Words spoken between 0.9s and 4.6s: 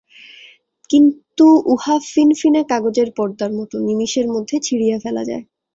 কিন্তু উহা ফিন-ফিনে কাগজের পর্দার মত, নিমিষের মধ্যে